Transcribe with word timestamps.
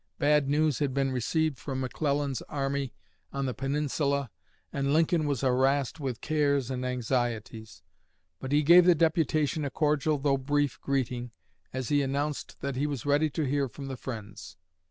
Bad 0.17 0.49
news 0.49 0.79
had 0.79 0.95
been 0.95 1.11
received 1.11 1.59
from 1.59 1.81
McClellan's 1.81 2.41
army 2.49 2.91
on 3.31 3.45
the 3.45 3.53
Peninsula, 3.53 4.31
and 4.73 4.93
Lincoln 4.95 5.27
was 5.27 5.41
harassed 5.41 5.99
with 5.99 6.21
cares 6.21 6.71
and 6.71 6.83
anxieties. 6.83 7.83
But 8.39 8.51
he 8.51 8.63
gave 8.63 8.85
the 8.85 8.95
deputation 8.95 9.63
a 9.63 9.69
cordial 9.69 10.17
though 10.17 10.37
brief 10.39 10.81
greeting, 10.81 11.29
as 11.71 11.89
he 11.89 12.01
announced 12.01 12.61
that 12.61 12.75
he 12.75 12.87
was 12.87 13.05
ready 13.05 13.29
to 13.29 13.43
hear 13.43 13.69
from 13.69 13.89
the 13.89 13.95
Friends. 13.95 14.57